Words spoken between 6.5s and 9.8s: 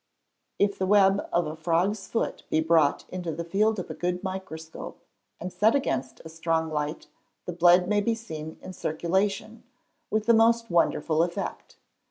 light, the blood may be seen in circulation,